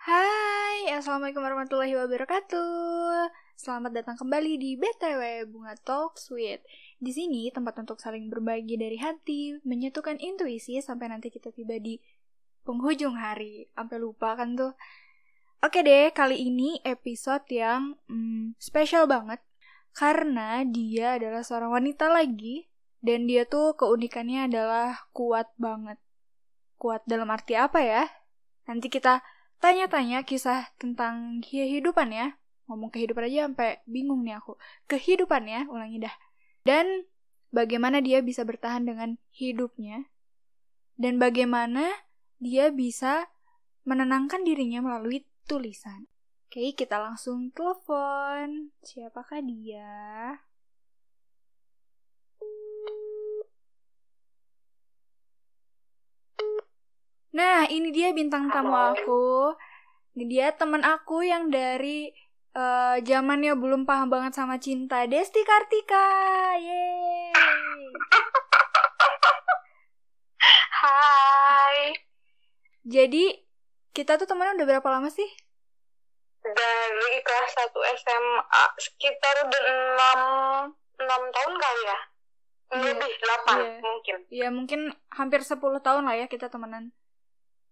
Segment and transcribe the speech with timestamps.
[0.00, 3.28] Hai, Assalamualaikum warahmatullahi wabarakatuh.
[3.52, 6.64] Selamat datang kembali di BTW Bunga Talk Sweet.
[6.96, 12.00] Di sini tempat untuk saling berbagi dari hati, menyatukan intuisi sampai nanti kita tiba di
[12.64, 13.68] penghujung hari.
[13.76, 14.72] Sampai lupa kan tuh.
[15.60, 19.44] Oke deh, kali ini episode yang hmm, spesial banget
[19.92, 22.72] karena dia adalah seorang wanita lagi
[23.04, 26.00] dan dia tuh keunikannya adalah kuat banget.
[26.80, 28.08] Kuat dalam arti apa ya?
[28.64, 29.20] Nanti kita
[29.60, 32.34] tanya-tanya kisah tentang kehidupan ya.
[32.66, 34.56] Ngomong kehidupan aja sampai bingung nih aku.
[34.88, 36.14] Kehidupan ya, ulangi dah.
[36.64, 37.06] Dan
[37.52, 40.08] bagaimana dia bisa bertahan dengan hidupnya.
[40.96, 41.86] Dan bagaimana
[42.40, 43.28] dia bisa
[43.84, 46.08] menenangkan dirinya melalui tulisan.
[46.50, 48.74] Oke, kita langsung telepon.
[48.82, 50.42] Siapakah dia?
[57.30, 59.54] Nah, ini dia bintang tamu aku.
[60.18, 62.10] Ini dia teman aku yang dari
[62.58, 66.06] uh, zamannya belum paham banget sama cinta, Desti Kartika.
[66.58, 67.30] Yeay.
[70.80, 71.78] Hai.
[72.82, 73.38] Jadi,
[73.94, 75.30] kita tuh temenan udah berapa lama sih?
[76.42, 79.62] Dari kelas 1 SMA sekitar udah
[80.98, 81.98] 6 6 tahun kali ya.
[82.70, 82.90] Iya.
[82.96, 83.70] Lebih 8 Iya.
[83.78, 84.16] mungkin.
[84.32, 84.80] Ya, mungkin
[85.14, 86.90] hampir 10 tahun lah ya kita temenan.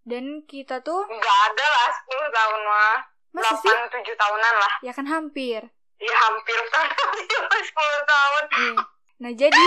[0.08, 2.96] Dan kita tuh, Enggak ada lah 10 tahun mah.
[3.30, 3.70] masih sih?
[3.70, 4.72] 8 7 tahunan lah.
[4.80, 5.60] Ya kan hampir.
[5.98, 7.68] Ya hampir kan 10
[8.10, 8.42] tahun.
[8.50, 8.74] Iya.
[9.18, 9.64] Nah, jadi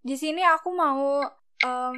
[0.00, 1.24] di sini aku mau
[1.56, 1.96] em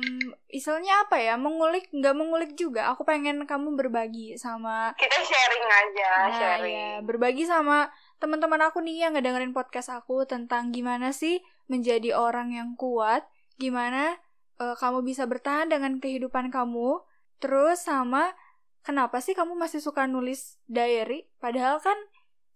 [0.49, 1.35] istilahnya apa ya?
[1.35, 2.89] Mengulik nggak mengulik juga.
[2.89, 6.73] Aku pengen kamu berbagi sama Kita sharing aja, nah, sharing.
[6.73, 12.51] ya, berbagi sama teman-teman aku nih yang ngedengerin podcast aku tentang gimana sih menjadi orang
[12.51, 14.17] yang kuat, gimana
[14.57, 17.03] eh, kamu bisa bertahan dengan kehidupan kamu,
[17.37, 18.33] terus sama
[18.81, 21.97] kenapa sih kamu masih suka nulis diary padahal kan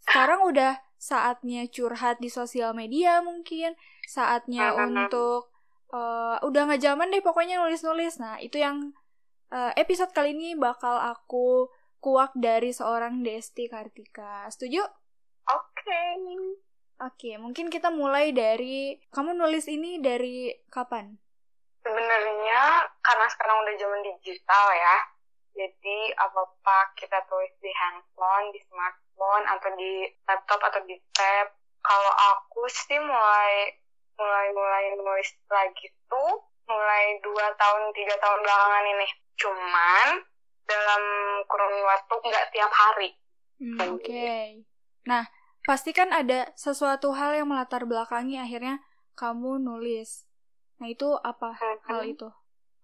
[0.01, 3.73] sekarang udah saatnya curhat di sosial media mungkin,
[4.05, 5.09] saatnya Mhm.
[5.09, 5.49] untuk
[5.91, 8.23] eh, udah nggak zaman deh pokoknya nulis-nulis.
[8.23, 8.95] Nah, itu yang
[9.51, 11.67] eh, episode kali ini bakal aku
[11.99, 14.47] kuak dari seorang Desti Kartika.
[14.55, 14.87] Setuju?
[15.51, 16.05] Oke.
[17.01, 21.19] Oke, mungkin kita mulai dari kamu nulis ini dari kapan?
[21.91, 24.97] Sebenarnya karena sekarang udah zaman digital ya.
[25.59, 31.51] Jadi apa-apa kita tulis di handphone, di smartphone atau di laptop atau di tab.
[31.83, 33.75] Kalau aku sih mulai
[34.15, 39.09] mulai mulai nulis lagi tuh mulai dua tahun tiga tahun belakangan ini.
[39.35, 40.07] Cuman
[40.71, 41.03] dalam
[41.51, 43.11] kurun waktu nggak tiap hari.
[43.59, 44.63] Hmm, Oke.
[45.11, 45.27] Nah,
[45.67, 48.79] pasti kan ada sesuatu hal yang melatar belakangi akhirnya
[49.19, 50.30] kamu nulis.
[50.81, 52.25] Nah, itu apa hal itu?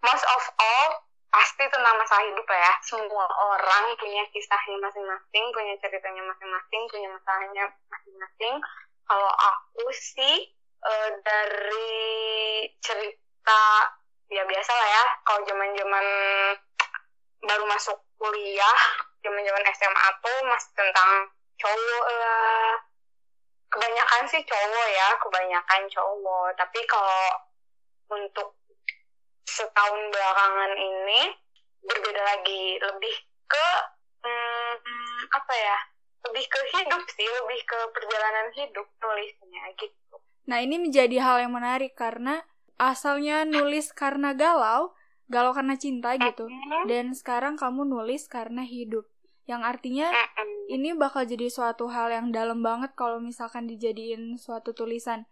[0.04, 0.88] Most of all
[1.32, 2.72] pasti tentang masa hidup ya.
[2.84, 8.54] Semua orang punya kisahnya masing-masing, punya ceritanya masing-masing, punya masalahnya masing-masing.
[9.08, 10.52] Kalau aku sih
[10.84, 11.96] eh, dari
[12.84, 13.62] cerita
[14.28, 15.04] ya biasa lah ya.
[15.24, 16.06] Kalau zaman-zaman
[17.48, 18.78] baru masuk kuliah,
[19.24, 22.76] zaman-zaman SMA tuh masih tentang cowok lah.
[23.72, 26.48] Kebanyakan sih cowok ya, kebanyakan cowok.
[26.60, 27.55] Tapi kalau
[28.10, 28.58] untuk
[29.46, 31.20] setahun belakangan ini
[31.86, 33.68] berbeda lagi lebih ke
[34.26, 35.78] hmm, apa ya
[36.26, 40.06] lebih ke hidup sih lebih ke perjalanan hidup nulisnya gitu
[40.46, 42.46] Nah, ini menjadi hal yang menarik karena
[42.78, 44.94] asalnya nulis karena galau,
[45.26, 46.46] galau karena cinta gitu.
[46.86, 49.10] Dan sekarang kamu nulis karena hidup.
[49.46, 50.08] Yang artinya
[50.70, 55.26] ini bakal jadi suatu hal yang dalam banget kalau misalkan dijadiin suatu tulisan.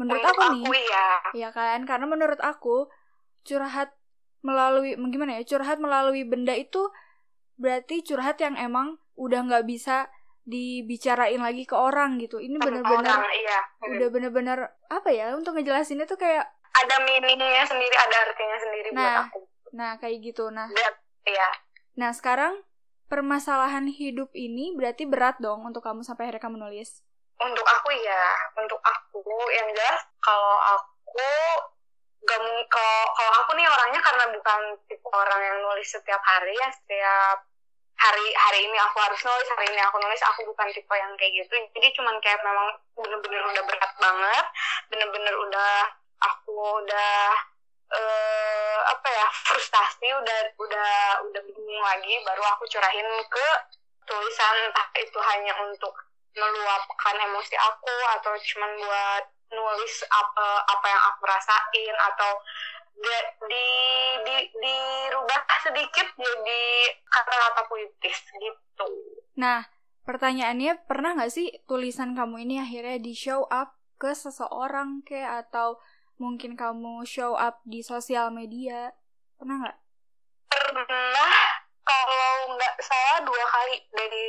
[0.00, 1.84] Menurut aku nih, aku ya ya kan?
[1.84, 2.88] Karena menurut aku
[3.44, 3.92] curhat
[4.40, 5.42] melalui gimana ya?
[5.44, 6.88] Curhat melalui benda itu
[7.60, 10.08] berarti curhat yang emang udah nggak bisa
[10.42, 12.42] dibicarain lagi ke orang gitu.
[12.42, 14.58] Ini bener-bener iya udah bener-bener
[14.90, 15.36] apa ya?
[15.36, 19.22] Untuk ngejelasinnya tuh kayak ada meaningnya sendiri ada artinya sendiri buat Nah.
[19.28, 19.40] aku
[19.72, 20.52] nah kayak gitu.
[20.52, 20.94] Nah, dan
[21.28, 21.48] ya
[21.92, 22.64] nah sekarang
[23.12, 27.04] permasalahan hidup ini berarti berat dong untuk kamu sampai akhirnya kamu nulis.
[27.46, 28.24] Untuk aku ya
[28.58, 31.30] untuk aku yang jelas kalau aku
[32.22, 32.40] gak
[32.70, 37.42] kalau aku nih orangnya karena bukan tipe orang yang nulis setiap hari ya setiap
[37.98, 41.32] hari hari ini aku harus nulis hari ini aku nulis aku bukan tipe yang kayak
[41.38, 41.54] gitu.
[41.74, 44.46] Jadi cuman kayak memang bener-bener udah berat banget
[44.90, 45.74] bener-bener udah
[46.22, 47.34] aku udah
[47.92, 50.92] eh apa ya frustasi udah udah
[51.28, 53.46] udah bingung lagi baru aku curahin ke
[54.08, 55.92] tulisan entah itu hanya untuk
[56.32, 62.32] meluapkan emosi aku atau cuman buat nulis apa apa yang aku rasain atau
[62.92, 63.66] Ga- di
[64.22, 66.64] di dirubah sedikit jadi
[67.08, 68.88] kata-kata puitis gitu
[69.40, 69.64] Nah,
[70.04, 75.80] pertanyaannya pernah nggak sih tulisan kamu ini akhirnya di show up ke seseorang kayak atau
[76.20, 78.92] mungkin kamu show up di sosial media?
[79.40, 79.78] Pernah nggak?
[80.72, 81.32] pernah
[81.82, 84.26] kalau nggak salah dua kali dari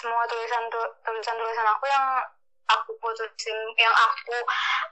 [0.00, 0.64] semua tulisan
[1.04, 2.06] tulisan tulisan aku yang
[2.72, 4.36] aku putusin yang aku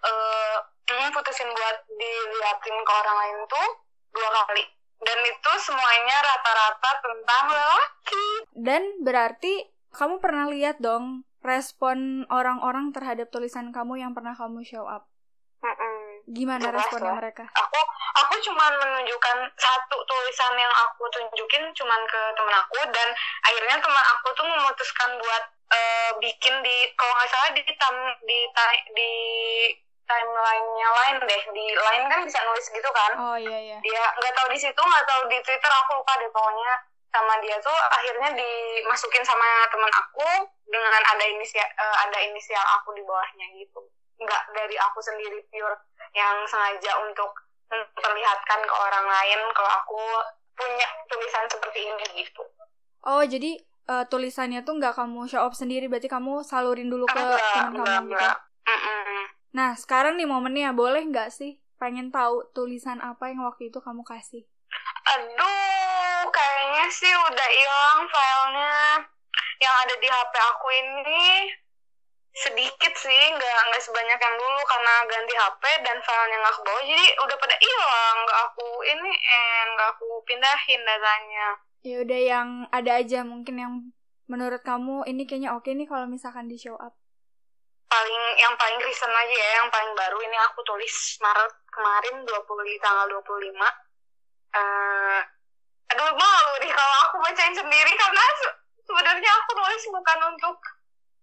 [0.05, 3.69] mm, putusin buat diliatin ke orang lain tuh
[4.13, 4.65] dua kali
[4.99, 8.27] dan itu semuanya rata-rata tentang lelaki
[8.59, 14.91] Dan berarti kamu pernah lihat dong respon orang-orang terhadap tulisan kamu yang pernah kamu show
[14.91, 15.07] up.
[15.63, 15.98] Mm-mm.
[16.29, 17.45] Gimana Jelas responnya mereka?
[17.49, 17.81] aku
[18.19, 23.09] aku cuman menunjukkan satu tulisan yang aku tunjukin cuman ke temen aku dan
[23.43, 27.95] akhirnya teman aku tuh memutuskan buat eh, bikin di kalau nggak salah di tam,
[28.25, 29.13] di ti- di
[30.05, 33.79] timeline-nya lain deh di lain kan bisa nulis gitu kan Oh iya iya.
[33.81, 36.73] dia nggak tahu di situ nggak tahu di twitter aku lupa deh pokoknya
[37.09, 40.29] sama dia tuh akhirnya dimasukin sama teman aku
[40.65, 43.81] dengan ada inisial ada inisial aku di bawahnya gitu
[44.19, 45.77] nggak dari aku sendiri pure
[46.15, 47.31] yang sengaja untuk
[47.69, 50.01] memperlihatkan ke orang lain kalau aku
[50.59, 52.43] punya tulisan seperti ini gitu
[53.07, 57.15] Oh jadi eh, tulisannya tuh nggak kamu show up sendiri, berarti kamu salurin dulu ke
[57.15, 58.15] enggak teman enggak kamu gitu.
[58.19, 58.37] enggak
[58.69, 59.21] Mm-mm.
[59.55, 61.63] Nah sekarang nih momennya boleh nggak sih?
[61.79, 64.45] Pengen tahu tulisan apa yang waktu itu kamu kasih?
[65.09, 68.77] aduh kayaknya sih udah hilang filenya
[69.57, 71.25] yang ada di HP aku ini
[72.35, 76.83] sedikit sih nggak nggak sebanyak yang dulu karena ganti HP dan filenya nggak ke bawah.
[76.85, 81.49] Jadi udah pada hilang nggak aku ini eh nggak aku pindahin datanya.
[81.83, 83.75] Ya udah yang ada aja mungkin yang
[84.29, 86.95] menurut kamu ini kayaknya oke nih kalau misalkan di show up.
[87.89, 90.93] paling yang paling recent aja ya yang paling baru ini aku tulis
[91.25, 93.65] Maret kemarin 20 di tanggal 25
[94.53, 95.21] eh
[95.89, 100.57] aduh malu nih kalau aku bacain sendiri karena se- sebenarnya aku nulis bukan untuk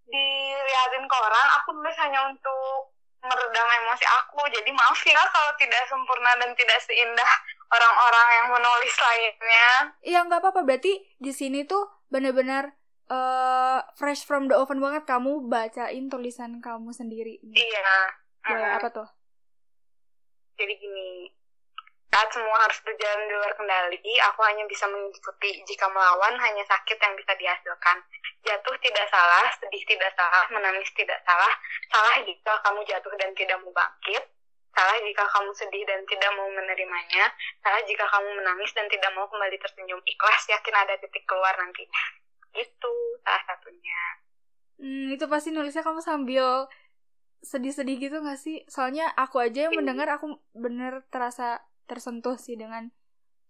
[0.05, 2.93] dilihatin ke orang aku nulis hanya untuk
[3.25, 7.31] meredam emosi aku jadi maaf ya kalau tidak sempurna dan tidak seindah
[7.73, 9.69] orang-orang yang menulis lainnya
[10.05, 15.45] Iya nggak apa-apa berarti di sini tuh bener-bener eh fresh from the oven banget kamu
[15.45, 17.37] bacain tulisan kamu sendiri.
[17.53, 18.77] iya Boleh Mm.
[18.77, 19.07] apa tuh?
[20.55, 21.27] Jadi gini,
[22.15, 25.59] saat semua harus berjalan di luar kendali, aku hanya bisa mengikuti.
[25.67, 27.99] Jika melawan, hanya sakit yang bisa dihasilkan.
[28.47, 31.51] Jatuh tidak salah, sedih tidak salah, menangis tidak salah.
[31.91, 34.23] Salah jika kamu jatuh dan tidak mau bangkit.
[34.71, 37.35] Salah jika kamu sedih dan tidak mau menerimanya.
[37.59, 39.99] Salah jika kamu menangis dan tidak mau kembali tersenyum.
[40.07, 42.03] Ikhlas, yakin ada titik keluar nantinya.
[42.55, 42.91] Itu
[43.27, 44.01] salah satunya.
[44.79, 46.71] Hmm, itu pasti nulisnya kamu sambil
[47.43, 48.63] sedih-sedih gitu gak sih?
[48.71, 49.79] Soalnya aku aja yang Iya.
[49.83, 52.89] mendengar aku bener terasa tersentuh sih dengan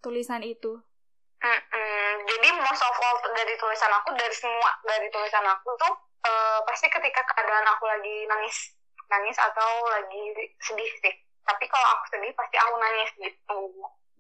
[0.04, 0.80] tulisan itu.
[1.42, 2.14] Mm-mm.
[2.26, 5.94] Jadi most of all dari tulisan aku dari semua dari tulisan aku tuh
[6.26, 8.74] eh, pasti ketika keadaan aku lagi nangis
[9.12, 10.22] nangis atau lagi
[10.62, 11.16] sedih sih.
[11.46, 13.60] Tapi kalau aku sedih pasti aku nangis gitu.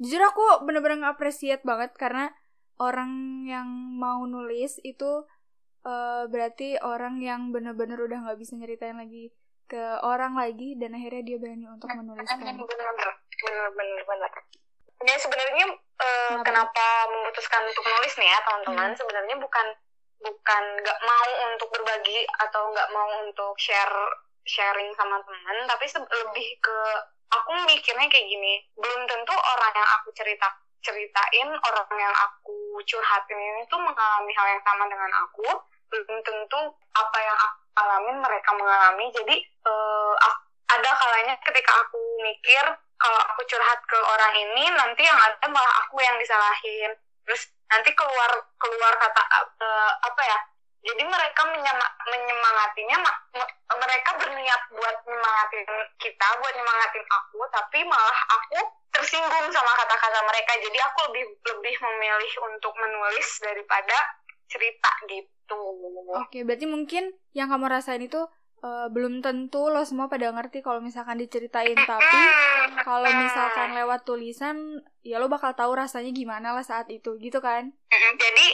[0.02, 2.30] Jujur aku bener-bener appreciate banget karena
[2.78, 5.26] orang yang mau nulis itu
[5.88, 9.34] eh, berarti orang yang bener-bener udah nggak bisa nyeritain lagi
[9.66, 12.38] ke orang lagi dan akhirnya dia berani untuk menuliskan.
[12.38, 13.10] Bener-bener, bener-bener
[13.44, 14.32] bener.
[15.06, 16.88] Ya sebenarnya eh, Kenapa?
[17.12, 18.90] memutuskan untuk nulis nih ya teman-teman?
[18.96, 18.98] Hmm.
[18.98, 19.68] Sebenarnya bukan
[20.24, 23.94] bukan nggak mau untuk berbagi atau nggak mau untuk share
[24.46, 26.78] sharing sama teman, tapi lebih ke
[27.34, 28.62] aku mikirnya kayak gini.
[28.78, 30.48] Belum tentu orang yang aku cerita
[30.86, 35.50] ceritain, orang yang aku curhatin ini tuh mengalami hal yang sama dengan aku.
[35.90, 36.62] Belum tentu
[36.94, 39.06] apa yang aku alamin mereka mengalami.
[39.12, 39.36] Jadi
[40.22, 42.66] ak- ada kalanya ketika aku mikir
[42.96, 46.92] kalau aku curhat ke orang ini nanti yang ada malah aku yang disalahin.
[47.26, 49.22] Terus nanti keluar keluar kata
[49.62, 50.38] eh, apa ya
[50.86, 55.66] jadi mereka menyema- menyemangatinya ma- me- mereka berniat buat nyemangatin
[55.98, 58.62] kita buat nyemangatin aku tapi malah aku
[58.96, 60.52] tersinggung sama kata-kata mereka.
[60.64, 63.98] Jadi aku lebih lebih memilih untuk menulis daripada
[64.48, 65.62] cerita gitu.
[66.16, 68.24] Oke, berarti mungkin yang kamu rasain itu
[68.66, 72.22] eh, belum tentu lo semua pada ngerti kalau misalkan diceritain, tapi
[72.82, 77.70] kalau misalkan lewat tulisan, ya lo bakal tahu rasanya gimana lah saat itu, gitu kan?
[77.94, 78.48] Jadi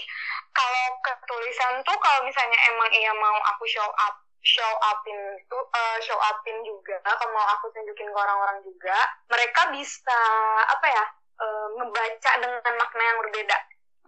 [0.51, 5.63] kalau ke tulisan tuh kalau misalnya emang iya mau aku show up show upin tuh
[5.69, 8.97] eh, show upin juga kalau mau aku tunjukin ke orang-orang juga
[9.29, 10.21] mereka bisa
[10.65, 11.05] apa ya
[11.39, 13.57] eh, ngebaca dengan makna yang berbeda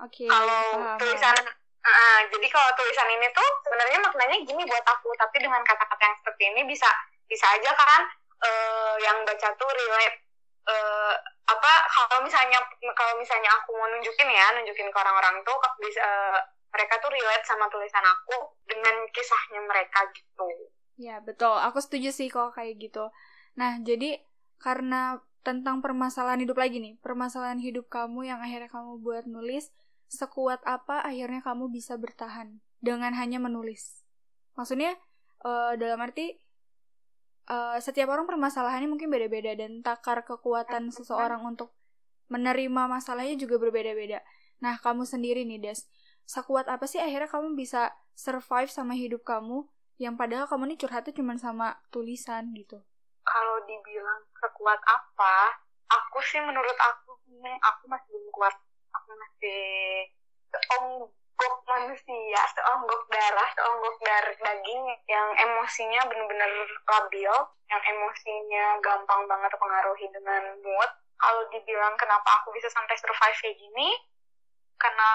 [0.02, 1.38] Oke, kalau tulisan
[1.84, 6.18] ah, jadi kalau tulisan ini tuh sebenarnya maknanya gini buat aku tapi dengan kata-kata yang
[6.24, 6.88] seperti ini bisa
[7.28, 8.04] bisa aja kan
[8.44, 10.24] eh, yang baca tuh relate
[10.68, 11.14] uh,
[11.44, 12.60] apa kalau misalnya
[12.96, 16.40] kalau misalnya aku mau nunjukin ya nunjukin ke orang-orang tuh bisa uh,
[16.72, 20.50] mereka tuh relate sama tulisan aku dengan kisahnya mereka gitu.
[20.98, 21.54] Ya betul.
[21.54, 23.14] Aku setuju sih kok kayak gitu.
[23.60, 24.24] Nah jadi
[24.58, 29.76] karena tentang permasalahan hidup lagi nih permasalahan hidup kamu yang akhirnya kamu buat nulis
[30.14, 34.06] sekuat apa akhirnya kamu bisa bertahan dengan hanya menulis
[34.54, 34.94] maksudnya
[35.42, 36.38] uh, dalam arti
[37.50, 41.76] uh, setiap orang permasalahannya mungkin beda-beda dan takar kekuatan seseorang untuk
[42.32, 44.24] menerima masalahnya juga berbeda-beda.
[44.64, 45.86] Nah, kamu sendiri nih, Des.
[46.24, 49.68] Sekuat apa sih akhirnya kamu bisa survive sama hidup kamu
[50.00, 52.80] yang padahal kamu nih curhatnya cuma sama tulisan gitu?
[53.28, 55.36] Kalau dibilang sekuat apa,
[55.92, 58.56] aku sih menurut aku, aku masih belum kuat.
[59.14, 60.10] Masih
[60.50, 66.50] seonggok manusia, seonggok darah, seonggok darah daging yang emosinya benar-benar
[66.90, 67.34] labil,
[67.70, 70.92] yang emosinya gampang banget terpengaruhi dengan mood.
[71.18, 73.90] Kalau dibilang kenapa aku bisa sampai survive kayak gini,
[74.76, 75.10] karena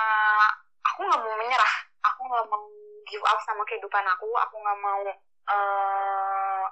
[0.80, 2.64] aku nggak mau menyerah, aku nggak mau
[3.04, 5.04] give up sama kehidupan aku, aku nggak mau
[5.48, 6.64] uh,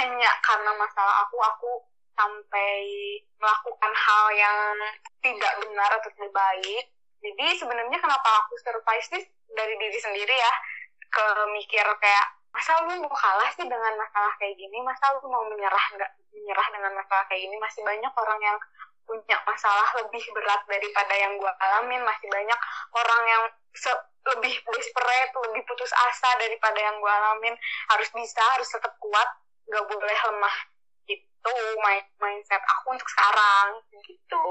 [0.00, 1.70] hanya karena masalah aku, aku
[2.14, 2.82] sampai
[3.40, 4.58] melakukan hal yang
[5.24, 6.84] tidak benar atau tidak baik.
[7.20, 10.52] Jadi sebenarnya kenapa aku surprise sih dari diri sendiri ya
[11.10, 14.80] ke mikir kayak masa lu mau kalah sih dengan masalah kayak gini?
[14.80, 17.56] Masa lu mau menyerah nggak menyerah dengan masalah kayak gini?
[17.60, 18.58] Masih banyak orang yang
[19.04, 22.02] punya masalah lebih berat daripada yang gue alamin.
[22.04, 22.60] Masih banyak
[22.94, 23.42] orang yang
[24.20, 27.54] lebih desperate lebih putus asa daripada yang gue alamin.
[27.90, 29.28] Harus bisa harus tetap kuat
[29.70, 30.56] nggak boleh lemah
[31.40, 31.52] gitu
[32.20, 34.48] mindset aku untuk sekarang gitu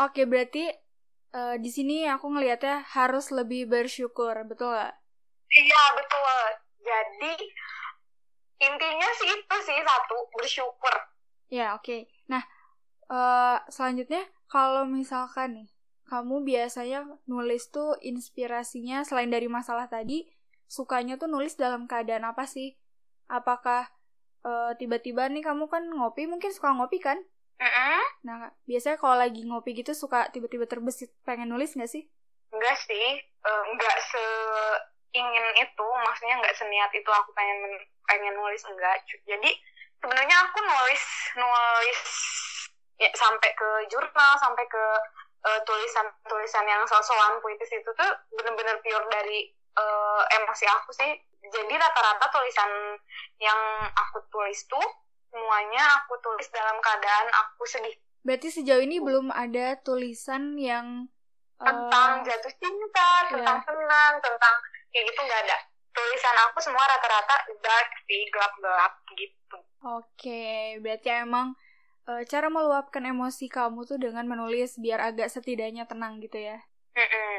[0.00, 0.72] oke berarti
[1.36, 4.96] uh, di sini aku ngelihatnya harus lebih bersyukur, betul gak?
[5.52, 6.40] Iya betul.
[6.80, 7.34] Jadi
[8.56, 10.94] intinya sih itu sih satu bersyukur.
[11.52, 11.84] Ya oke.
[11.84, 12.00] Okay.
[12.32, 12.42] Nah
[13.12, 15.68] uh, selanjutnya kalau misalkan nih
[16.06, 20.30] kamu biasanya nulis tuh inspirasinya selain dari masalah tadi
[20.70, 22.78] sukanya tuh nulis dalam keadaan apa sih?
[23.26, 23.90] Apakah
[24.46, 27.18] uh, tiba-tiba nih kamu kan ngopi mungkin suka ngopi kan?
[27.58, 28.00] Mm-hmm.
[28.28, 32.06] Nah, biasanya kalau lagi ngopi gitu suka tiba-tiba terbesit pengen nulis nggak sih?
[32.54, 33.06] Enggak sih,
[33.42, 34.24] uh, enggak se
[35.16, 37.58] ingin itu, maksudnya enggak seniat itu aku pengen
[38.06, 39.02] pengen nulis enggak.
[39.26, 39.50] Jadi
[39.98, 41.02] sebenarnya aku nulis
[41.34, 42.00] nulis
[43.00, 44.84] ya, sampai ke jurnal, sampai ke
[45.48, 49.48] uh, tulisan-tulisan yang sosokan puitis itu tuh bener-bener pure dari
[49.80, 51.16] uh, emosi aku sih.
[51.52, 52.70] Jadi rata-rata tulisan
[53.38, 53.60] yang
[53.92, 54.86] aku tulis tuh
[55.30, 57.96] semuanya aku tulis dalam keadaan aku sedih.
[58.26, 61.06] Berarti sejauh ini belum ada tulisan yang
[61.56, 63.66] tentang uh, jatuh cinta, tentang yeah.
[63.68, 64.54] senang, tentang
[64.92, 65.56] kayak gitu nggak ada.
[65.96, 69.58] Tulisan aku semua rata-rata dark sih, gelap-gelap gitu.
[69.86, 71.56] Oke, okay, berarti emang
[72.10, 76.60] uh, cara meluapkan emosi kamu tuh dengan menulis biar agak setidaknya tenang gitu ya.
[76.96, 77.36] Mm -mm.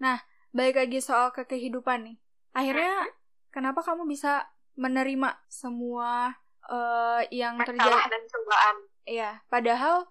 [0.00, 0.18] Nah,
[0.52, 2.16] balik lagi soal ke kehidupan nih.
[2.54, 3.10] Akhirnya,
[3.50, 4.46] kenapa kamu bisa
[4.78, 6.38] menerima semua
[6.70, 8.10] uh, yang terjadi?
[8.10, 8.76] dan cobaan.
[9.04, 10.06] Iya, padahal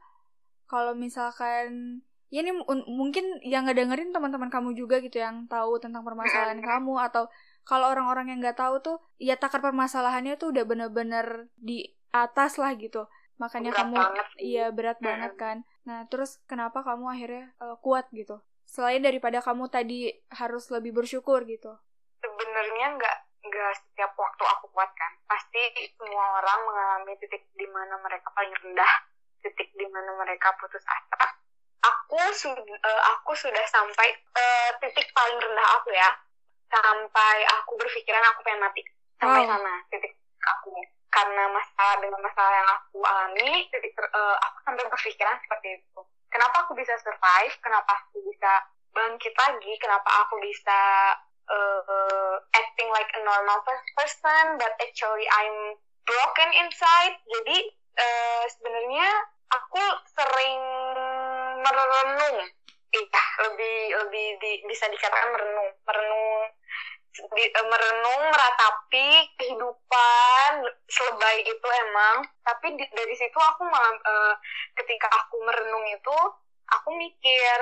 [0.67, 1.99] kalau misalkan
[2.33, 2.51] ya ini
[2.89, 7.29] mungkin yang ngedengerin teman-teman kamu juga gitu yang tahu tentang permasalahan kamu atau
[7.61, 12.73] kalau orang-orang yang nggak tahu tuh ya takar permasalahannya tuh udah bener-bener di atas lah
[12.75, 13.05] gitu.
[13.37, 14.27] Makanya berat kamu banget.
[14.41, 15.05] iya berat hmm.
[15.05, 15.57] banget kan.
[15.85, 18.41] Nah terus kenapa kamu akhirnya uh, kuat gitu?
[18.65, 21.77] Selain daripada kamu tadi harus lebih bersyukur gitu
[22.53, 23.17] sebenarnya nggak
[23.49, 25.09] nggak setiap waktu aku kuat kan.
[25.25, 28.93] Pasti semua orang mengalami titik di mana mereka paling rendah
[29.41, 31.33] titik di mana mereka putus asa.
[31.81, 36.13] Aku sudah uh, aku sudah sampai uh, titik paling rendah aku ya.
[36.69, 38.85] Sampai aku berpikiran aku pengen mati.
[39.17, 39.57] Sampai wow.
[39.57, 40.13] sana titik
[40.45, 40.77] aku.
[41.09, 45.99] Karena masalah dengan masalah yang aku alami titik uh, aku sampai berpikiran seperti itu.
[46.29, 47.57] Kenapa aku bisa survive?
[47.65, 48.61] Kenapa aku bisa
[48.93, 49.73] bangkit lagi?
[49.81, 50.81] Kenapa aku bisa
[51.49, 53.59] uh, acting like a normal
[53.97, 57.15] person but actually I'm broken inside.
[57.27, 57.57] Jadi
[57.99, 59.09] uh, sebenarnya
[59.51, 59.83] aku
[60.13, 60.61] sering
[61.63, 62.37] merenung.
[62.93, 65.69] Iya lebih lebih di, bisa dikatakan merenung.
[65.87, 66.29] Merenung
[67.13, 69.07] di, uh, merenung meratapi
[69.37, 70.51] kehidupan
[70.89, 72.25] selebay itu emang.
[72.45, 74.33] Tapi di, dari situ aku malah uh,
[74.77, 76.17] ketika aku merenung itu
[76.69, 77.57] aku mikir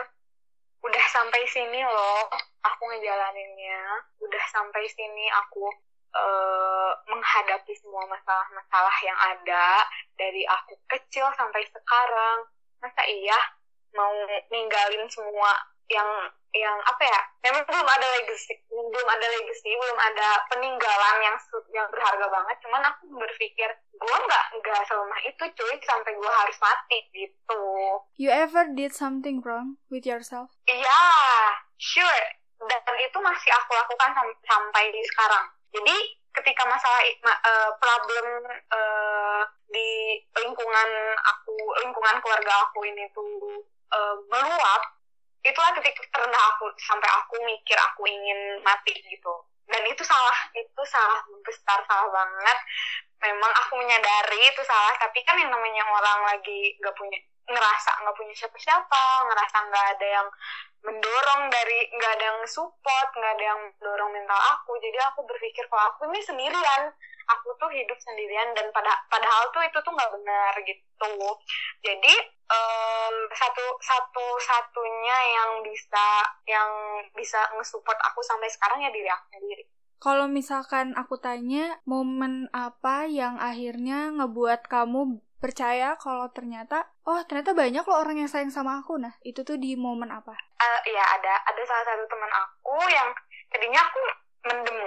[0.82, 2.30] udah sampai sini loh
[2.66, 3.82] aku ngejalaninnya.
[4.22, 5.70] Udah sampai sini aku
[6.14, 9.86] uh, menghadapi semua masalah-masalah yang ada
[10.18, 12.50] dari aku kecil sampai sekarang.
[12.82, 13.38] Masa iya
[13.94, 14.14] mau
[14.50, 15.52] ninggalin semua
[15.92, 16.10] yang
[16.52, 21.36] yang apa ya memang belum ada legacy belum ada legacy belum ada peninggalan yang
[21.72, 22.56] yang berharga banget.
[22.60, 27.64] Cuman aku berpikir gue nggak nggak selama itu cuy sampai gue harus mati gitu.
[28.20, 30.52] You ever did something wrong with yourself?
[30.68, 31.04] Iya
[31.80, 32.26] sure.
[32.62, 35.46] Dan itu masih aku lakukan sam sampai sekarang.
[35.72, 35.96] Jadi
[36.32, 38.28] ketika masalah uh, problem
[38.72, 45.01] uh, di lingkungan aku lingkungan keluarga aku ini tuh uh, meluap
[45.42, 49.34] itulah titik terendah aku sampai aku mikir aku ingin mati gitu.
[49.66, 52.58] Dan itu salah itu salah besar salah banget.
[53.22, 57.18] Memang aku menyadari itu salah tapi kan yang namanya orang lagi nggak punya
[57.52, 60.28] ngerasa nggak punya siapa-siapa ngerasa nggak ada yang
[60.82, 64.78] mendorong dari nggak ada yang support nggak ada yang mendorong mental aku.
[64.82, 66.84] Jadi aku berpikir kalau aku ini sendirian
[67.30, 71.12] aku tuh hidup sendirian dan pada padahal tuh itu tuh nggak benar gitu.
[71.82, 72.14] Jadi
[72.50, 76.08] um, satu satu satunya yang bisa
[76.48, 76.70] yang
[77.14, 79.64] bisa ngesupport aku sampai sekarang ya diri aku sendiri.
[80.02, 87.58] Kalau misalkan aku tanya momen apa yang akhirnya ngebuat kamu percaya kalau ternyata oh ternyata
[87.58, 88.98] banyak loh orang yang sayang sama aku.
[88.98, 90.34] Nah itu tuh di momen apa?
[90.62, 93.10] Uh, ya ada ada salah satu teman aku yang
[93.50, 94.00] tadinya aku
[94.42, 94.78] mendem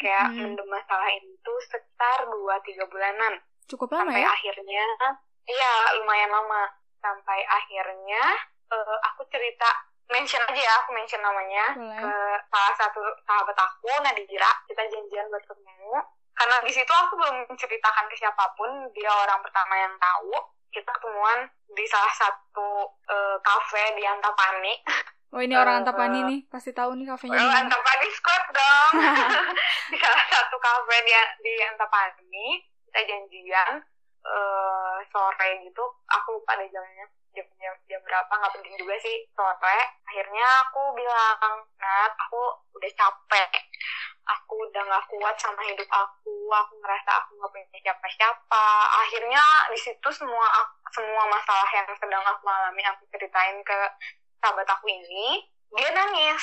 [0.00, 0.56] kayak hmm.
[0.56, 3.36] mendem masalah itu sekitar dua tiga bulanan.
[3.68, 4.32] Cukup lama sampai ya?
[4.32, 4.84] akhirnya
[5.44, 6.64] iya lumayan lama.
[7.00, 8.24] Sampai akhirnya
[8.72, 9.68] uh, aku cerita
[10.10, 11.96] mention aja ya aku mention namanya Boleh.
[11.96, 12.12] ke
[12.50, 14.50] salah satu sahabat aku Nadira.
[14.66, 15.94] Kita janjian buat ketemu.
[16.34, 18.88] Karena di situ aku belum menceritakan ke siapa pun.
[18.96, 20.32] Dia orang pertama yang tahu.
[20.70, 24.74] Kita ketemuan di salah satu uh, cafe di Antapani
[25.30, 27.38] Oh ini orang Antapani uh, nih, pasti tahu nih kafenya.
[27.38, 28.92] Oh, Antapani Squad dong.
[29.94, 31.14] di salah satu kafe di
[31.46, 32.58] di Antapani,
[32.90, 33.78] kita janjian
[34.26, 35.84] uh, sore gitu.
[36.18, 37.06] Aku lupa deh jamnya.
[37.30, 39.78] Jam, jam, jam berapa nggak penting juga sih sore.
[40.10, 43.50] Akhirnya aku bilang, Nat, aku udah capek.
[44.26, 46.50] Aku udah nggak kuat sama hidup aku.
[46.50, 48.66] Aku ngerasa aku nggak punya siapa-siapa.
[49.06, 50.50] Akhirnya di situ semua
[50.90, 53.78] semua masalah yang sedang aku alami aku ceritain ke
[54.40, 55.44] sahabat aku ini
[55.76, 56.42] dia nangis.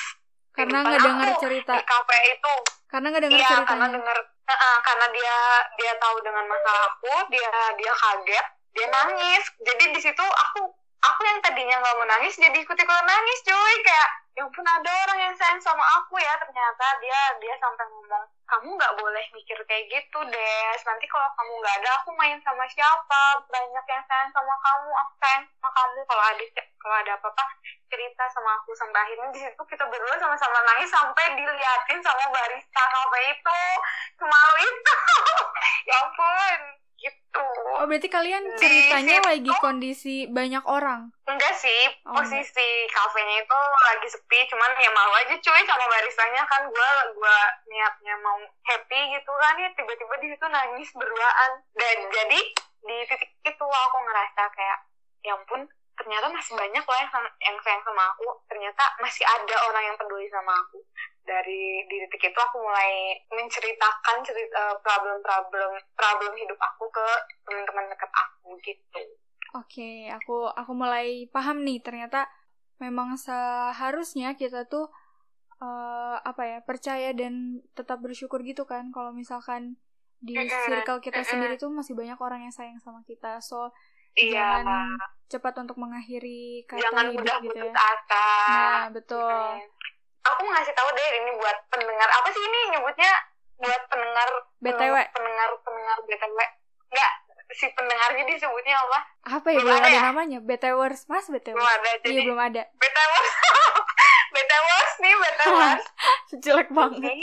[0.54, 1.74] Karena nggak dengar cerita.
[1.78, 2.56] di kafe itu.
[2.88, 5.38] Karena nggak dengar iya, ceritanya karena dengar uh, karena dia
[5.78, 9.44] dia tahu dengan masalah aku dia dia kaget dia nangis.
[9.62, 10.62] Jadi di situ aku
[10.98, 13.76] aku yang tadinya nggak mau nangis jadi ikut ikutan nangis cuy.
[13.86, 16.34] Kayak ya ampun ada orang yang sayang sama aku ya.
[16.42, 21.52] Ternyata dia dia sampai ngomong kamu nggak boleh mikir kayak gitu deh nanti kalau kamu
[21.60, 23.44] nggak ada aku main sama siapa?
[23.52, 26.00] Banyak yang sayang sama kamu aku sayang sama kamu.
[26.08, 26.44] Kalau ada
[26.80, 27.44] kalau ada apa-apa
[27.92, 32.84] cerita sama aku sampai akhirnya di situ kita berdua sama-sama nangis sampai diliatin sama barista
[32.88, 33.62] kafe itu.
[34.16, 34.96] Semalu itu.
[35.88, 36.77] Ya ampun
[37.38, 37.62] gitu.
[37.78, 41.14] Oh berarti kalian ceritanya situ, lagi kondisi banyak orang?
[41.30, 46.44] Enggak sih oh, posisi kafenya itu lagi sepi cuman ya malu aja cuy sama baristanya
[46.50, 47.38] kan gue gua
[47.70, 51.52] niatnya mau happy gitu kan ya tiba-tiba di situ nangis berduaan.
[51.78, 52.40] Dan jadi
[52.88, 54.80] di titik itu aku ngerasa kayak
[55.26, 55.68] ya ampun
[55.98, 58.28] ternyata masih banyak loh yang yang sayang sama aku.
[58.46, 60.80] Ternyata masih ada orang yang peduli sama aku.
[61.26, 67.08] Dari di titik itu aku mulai menceritakan cerita problem-problem problem hidup aku ke
[67.50, 69.02] teman-teman dekat aku gitu.
[69.58, 71.82] Oke okay, aku aku mulai paham nih.
[71.82, 72.30] Ternyata
[72.78, 74.94] memang seharusnya kita tuh
[75.60, 78.94] uh, apa ya percaya dan tetap bersyukur gitu kan.
[78.94, 79.82] Kalau misalkan
[80.18, 83.42] di circle kita sendiri tuh masih banyak orang yang sayang sama kita.
[83.42, 83.74] So
[84.18, 84.62] iya.
[84.62, 87.74] jangan cepat untuk mengakhiri kata jangan hidup mudah gitu putus ya.
[87.76, 88.28] asa.
[88.50, 89.28] Nah betul.
[89.28, 90.28] Hmm.
[90.28, 92.10] aku ngasih tahu deh ini buat pendengar.
[92.12, 93.14] Apa sih ini nyebutnya?
[93.58, 94.28] Buat pendengar
[94.62, 96.40] btw pendengar pendengar btw
[96.88, 97.12] enggak
[97.56, 99.00] si pendengarnya disebutnya apa?
[99.40, 99.60] Apa ya?
[99.64, 100.02] Belum, belum ada, ya?
[100.04, 100.40] namanya.
[100.44, 102.64] Btwers mas btwers belum ada iya, jadi iya belum ada.
[102.76, 103.32] Btwers
[104.36, 105.86] btwers nih btwers
[106.44, 107.02] jelek banget.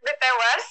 [0.00, 0.66] Btwers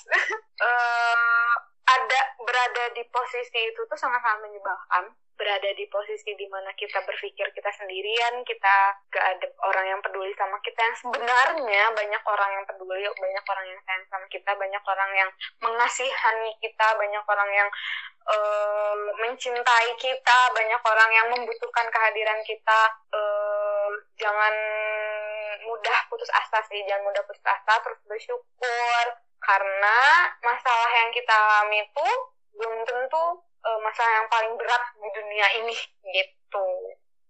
[0.57, 1.53] uh,
[1.85, 2.19] ada
[2.59, 5.15] berada di posisi itu tuh sangat-sangat menyebalkan.
[5.39, 10.35] Berada di posisi di mana kita berpikir kita sendirian, kita gak ada orang yang peduli
[10.35, 10.75] sama kita.
[10.83, 15.29] Yang sebenarnya banyak orang yang peduli, banyak orang yang sayang sama kita, banyak orang yang
[15.63, 17.69] mengasihani kita, banyak orang yang
[18.27, 22.81] uh, mencintai kita, banyak orang yang membutuhkan kehadiran kita.
[23.15, 24.55] Uh, jangan
[25.63, 29.05] mudah putus asa sih, jangan mudah putus asa, terus bersyukur.
[29.39, 32.09] Karena masalah yang kita alami itu
[32.55, 33.25] belum tentu
[33.65, 35.75] uh, masalah yang paling berat di dunia ini
[36.09, 36.65] gitu.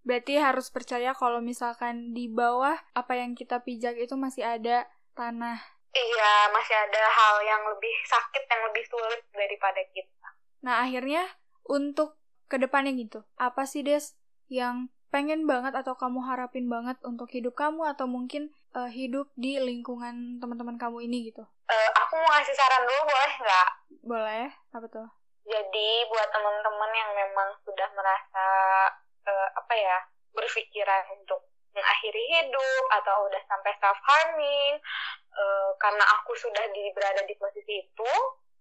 [0.05, 5.59] Berarti harus percaya kalau misalkan di bawah apa yang kita pijak itu masih ada tanah.
[5.89, 10.27] Iya, masih ada hal yang lebih sakit, yang lebih sulit daripada kita.
[10.61, 11.25] Nah, akhirnya
[11.65, 12.17] untuk
[12.49, 14.13] ke depannya gitu, apa sih Des
[14.49, 19.57] yang pengen banget atau kamu harapin banget untuk hidup kamu atau mungkin uh, hidup di
[19.57, 21.43] lingkungan teman-teman kamu ini gitu?
[21.69, 23.69] Uh, aku mau ngasih saran dulu boleh nggak?
[24.05, 25.07] Boleh, apa tuh?
[25.49, 28.47] Jadi buat teman-teman yang memang sudah merasa
[29.25, 29.97] uh, apa ya
[30.33, 31.41] berpikiran untuk
[31.73, 34.77] mengakhiri hidup atau udah sampai self harming
[35.33, 38.13] uh, karena aku sudah di, berada di posisi itu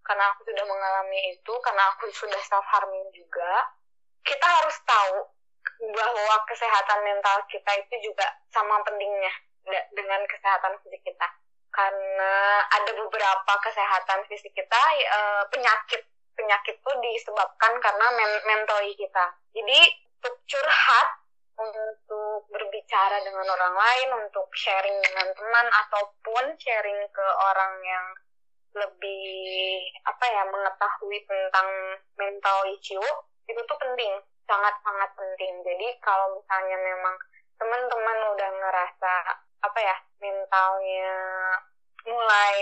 [0.05, 3.69] karena aku sudah mengalami itu karena aku sudah self harming juga
[4.25, 5.17] kita harus tahu
[5.93, 9.33] bahwa kesehatan mental kita itu juga sama pentingnya
[9.95, 11.29] dengan kesehatan fisik kita.
[11.69, 14.83] Karena ada beberapa kesehatan fisik kita
[15.15, 16.03] uh, penyakit
[16.39, 19.35] penyakit itu disebabkan karena men mentally kita.
[19.53, 19.81] Jadi
[20.19, 21.09] untuk curhat
[21.59, 28.07] untuk berbicara dengan orang lain untuk sharing dengan teman ataupun sharing ke orang yang
[28.79, 31.69] lebih apa ya mengetahui tentang
[32.15, 33.11] mental issue
[33.51, 35.55] itu tuh penting sangat sangat penting.
[35.67, 37.17] Jadi kalau misalnya memang
[37.59, 39.15] teman-teman udah ngerasa
[39.63, 41.15] apa ya mentalnya
[42.07, 42.61] mulai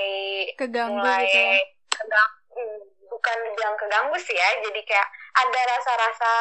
[0.56, 1.60] keganggu mulai gitu ya?
[1.92, 2.64] keganggu
[3.06, 6.32] bukan bilang keganggu sih ya jadi kayak ada rasa-rasa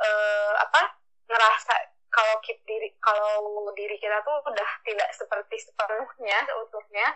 [0.00, 0.80] uh, apa
[1.28, 1.74] ngerasa
[2.12, 7.08] kalau diri kalau diri kita tuh udah tidak seperti sepenuhnya seutuhnya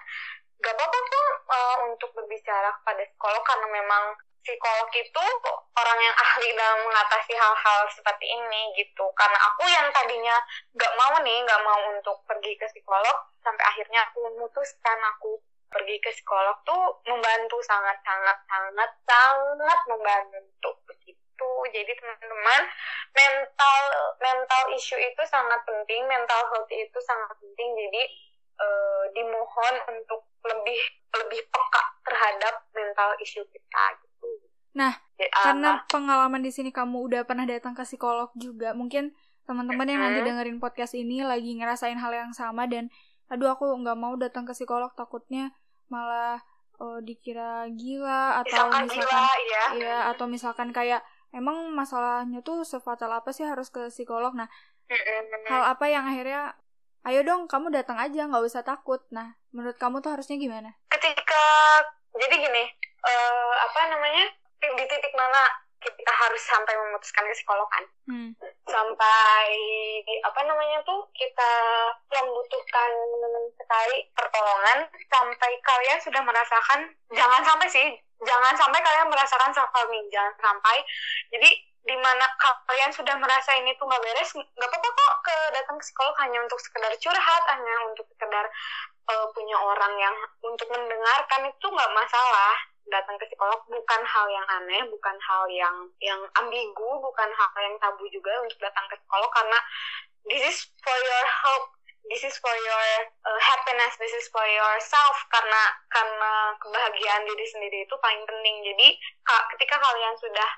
[0.65, 4.05] gak apa-apa tuh uh, untuk berbicara kepada psikolog karena memang
[4.47, 5.27] psikolog itu
[5.75, 9.11] orang yang ahli dalam mengatasi hal-hal seperti ini gitu.
[9.19, 10.39] Karena aku yang tadinya
[10.79, 15.99] gak mau nih gak mau untuk pergi ke psikolog sampai akhirnya aku memutuskan aku pergi
[15.99, 21.51] ke psikolog tuh membantu sangat sangat sangat sangat membantu begitu.
[21.75, 22.63] Jadi teman-teman
[23.13, 23.81] mental
[24.23, 27.69] mental issue itu sangat penting mental health itu sangat penting.
[27.75, 28.03] Jadi
[28.63, 30.81] uh, dimohon untuk lebih
[31.19, 34.06] lebih peka terhadap mental issue kita.
[34.77, 35.89] Nah, ya, karena apa?
[35.89, 39.17] pengalaman di sini kamu udah pernah datang ke psikolog juga, mungkin
[39.49, 42.93] teman-teman yang nanti dengerin podcast ini lagi ngerasain hal yang sama dan
[43.31, 45.55] aduh aku nggak mau datang ke psikolog takutnya
[45.87, 46.43] malah
[46.83, 49.65] uh, dikira gila atau misalkan, misalkan gila, ya.
[49.79, 54.35] ya atau misalkan kayak emang masalahnya tuh sefatal apa sih harus ke psikolog?
[54.35, 54.51] Nah
[55.47, 56.55] hal apa yang akhirnya
[57.07, 59.03] ayo dong kamu datang aja nggak usah takut.
[59.15, 60.75] Nah menurut kamu tuh harusnya gimana?
[60.91, 61.45] Ketika
[62.19, 62.65] jadi gini
[63.03, 64.27] uh, apa namanya
[64.61, 65.43] di titik mana
[65.77, 67.85] kita harus sampai memutuskan ke psikolog kan.
[68.07, 68.31] Hmm.
[68.67, 69.51] sampai
[70.27, 71.53] apa namanya tuh kita
[72.11, 72.91] membutuhkan
[73.55, 77.89] sekali pertolongan sampai kalian sudah merasakan jangan sampai sih
[78.27, 80.77] jangan sampai kalian merasakan self harming jangan sampai.
[81.31, 81.51] Jadi
[81.87, 82.27] di mana
[82.67, 86.39] kalian sudah merasa ini tuh nggak beres nggak apa-apa kok ke datang ke psikolog hanya
[86.43, 88.47] untuk sekedar curhat hanya untuk sekedar
[89.07, 92.59] uh, punya orang yang untuk mendengarkan itu nggak masalah
[92.91, 97.77] datang ke psikolog bukan hal yang aneh bukan hal yang yang ambigu bukan hal yang
[97.83, 99.59] tabu juga untuk datang ke psikolog karena
[100.27, 101.76] this is for your help
[102.13, 102.87] this is for your
[103.27, 105.17] uh, happiness this is for yourself.
[105.31, 108.57] Karena karena kebahagiaan diri sendiri itu paling penting.
[108.67, 108.89] Jadi
[109.55, 110.49] ketika kalian sudah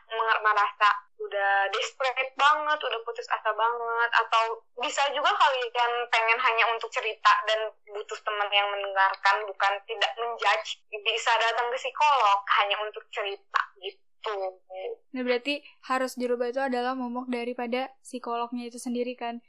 [0.45, 6.89] merasa udah desperate banget udah putus asa banget atau bisa juga kalian pengen hanya untuk
[6.95, 13.03] cerita dan butuh teman yang mendengarkan bukan tidak menjudge bisa datang ke psikolog hanya untuk
[13.11, 14.35] cerita gitu.
[15.15, 15.59] Nah berarti
[15.91, 19.43] harus dirubah itu adalah momok daripada psikolognya itu sendiri kan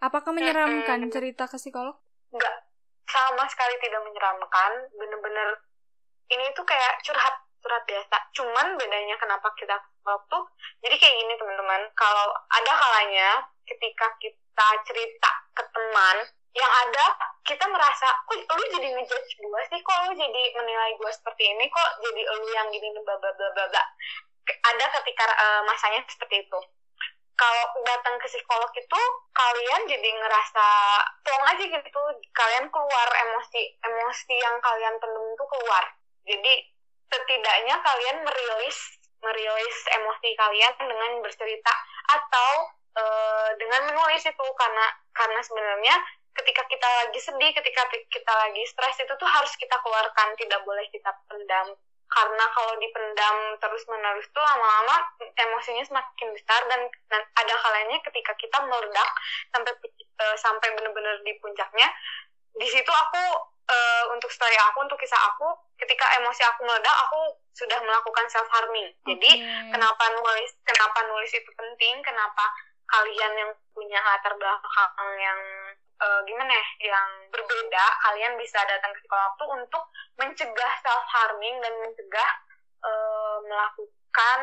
[0.00, 1.12] Apakah menyeramkan hmm.
[1.12, 1.92] cerita ke psikolog?
[2.32, 2.56] Enggak,
[3.04, 4.88] sama sekali tidak menyeramkan.
[4.96, 5.60] Bener-bener
[6.32, 8.16] ini tuh kayak curhat curhat biasa.
[8.32, 10.44] Cuman bedanya kenapa kita tuh,
[10.80, 11.84] jadi kayak gini teman-teman.
[11.92, 16.16] Kalau ada kalanya ketika kita cerita ke teman,
[16.56, 17.04] yang ada
[17.44, 21.68] kita merasa, kok lu jadi ngejudge gue sih, kok lu jadi menilai gue seperti ini,
[21.68, 23.84] kok jadi lu yang gini bla bla bla bla
[24.50, 26.58] Ada ketika uh, masanya seperti itu
[27.40, 29.00] kalau datang ke psikolog itu
[29.32, 30.68] kalian jadi ngerasa
[31.24, 32.02] plong aja gitu.
[32.36, 35.84] Kalian keluar emosi emosi yang kalian pendem itu keluar.
[36.28, 36.52] Jadi
[37.08, 38.78] setidaknya kalian merilis
[39.24, 41.72] merilis emosi kalian dengan bercerita
[42.12, 42.50] atau
[42.92, 43.04] e,
[43.56, 44.46] dengan menulis itu.
[44.60, 45.96] Karena karena sebenarnya
[46.36, 50.36] ketika kita lagi sedih ketika kita lagi stres itu tuh harus kita keluarkan.
[50.36, 51.72] Tidak boleh kita pendam
[52.10, 55.06] karena kalau dipendam terus menerus tuh lama-lama
[55.38, 59.10] emosinya semakin besar dan, dan ada kalanya ketika kita meledak
[59.54, 59.72] sampai
[60.18, 61.86] uh, sampai benar-benar di puncaknya
[62.58, 63.22] di situ aku
[63.70, 68.50] uh, untuk story aku untuk kisah aku ketika emosi aku meledak aku sudah melakukan self
[68.50, 69.30] harming jadi
[69.70, 72.00] kenapa nulis kenapa nulis itu penting?
[72.00, 72.44] Kenapa
[72.90, 75.40] kalian yang punya latar belakang yang
[76.00, 79.84] uh, gimana ya yang berbeda kalian bisa datang ke psikolog tuh untuk
[80.16, 82.30] mencegah self harming dan mencegah
[82.82, 84.40] uh, melakukan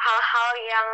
[0.00, 0.88] hal-hal yang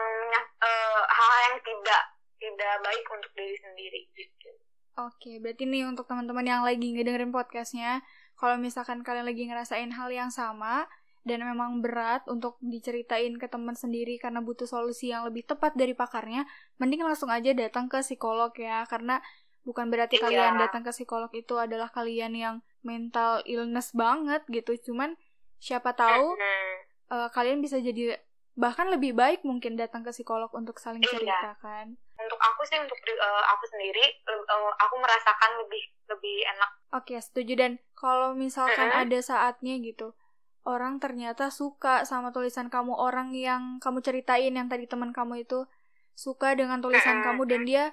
[0.60, 2.02] hal hal-hal yang tidak
[2.36, 4.50] tidak baik untuk diri sendiri gitu.
[4.96, 8.00] Oke, berarti nih untuk teman-teman yang lagi ngedengerin podcastnya,
[8.32, 10.88] kalau misalkan kalian lagi ngerasain hal yang sama,
[11.26, 15.92] dan memang berat untuk diceritain ke teman sendiri karena butuh solusi yang lebih tepat dari
[15.92, 16.48] pakarnya,
[16.80, 19.20] mending langsung aja datang ke psikolog ya, karena
[19.66, 20.24] bukan berarti Iya.
[20.24, 25.18] kalian datang ke psikolog itu adalah kalian yang mental illness banget gitu, cuman
[25.58, 26.74] siapa tahu Mhm.
[27.06, 28.18] eh, kalian bisa jadi
[28.54, 31.10] bahkan lebih baik mungkin datang ke psikolog untuk saling Iya.
[31.12, 31.98] cerita kan.
[32.16, 34.42] untuk aku sih untuk eh, aku sendiri eh,
[34.78, 39.00] aku merasakan lebih lebih enak Oke, setuju dan kalau misalkan Mhm.
[39.04, 40.16] ada saatnya gitu,
[40.64, 45.68] orang ternyata suka sama tulisan kamu, orang yang kamu ceritain yang tadi teman kamu itu
[46.14, 47.24] suka dengan tulisan Mhm.
[47.26, 47.84] kamu dan dia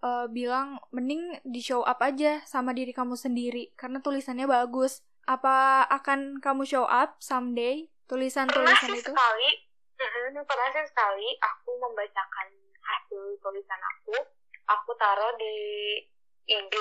[0.00, 5.04] eh, bilang mending di show up aja sama diri kamu sendiri karena tulisannya bagus.
[5.28, 9.12] Apa akan kamu show up someday tulisan-tulisan itu?
[9.14, 9.70] sekali
[10.50, 12.48] pernah sih sekali aku membacakan
[12.80, 14.16] hasil tulisan aku
[14.66, 15.54] aku taruh di
[16.50, 16.74] IG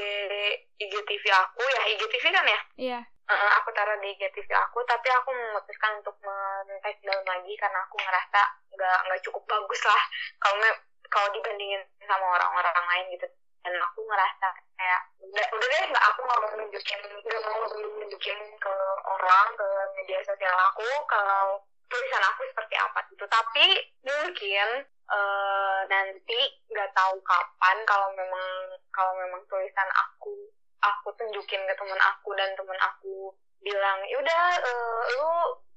[0.81, 2.99] IGTV aku ya IGTV kan ya Iya.
[3.29, 7.95] Eh, aku taruh di IGTV aku tapi aku memutuskan untuk men-take down lagi karena aku
[8.01, 8.41] ngerasa
[8.73, 10.03] nggak nggak cukup bagus lah
[10.41, 10.71] kalau
[11.09, 13.27] kalau dibandingin sama orang-orang lain gitu.
[13.59, 14.47] Dan aku ngerasa
[14.79, 19.67] kayak udah udah deh nggak aku nggak mau nunjukin nggak mau nunjukin ke orang ke
[19.99, 21.59] media sosial aku kalau
[21.91, 23.25] tulisan aku seperti apa gitu.
[23.27, 23.65] Tapi
[24.05, 26.39] mungkin eh, nanti
[26.71, 28.47] nggak tahu kapan kalau memang
[28.93, 35.01] kalau memang tulisan aku aku tunjukin ke teman aku dan teman aku bilang yaudah eh,
[35.19, 35.33] lu